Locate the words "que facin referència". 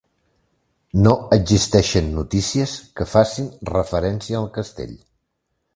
2.99-4.41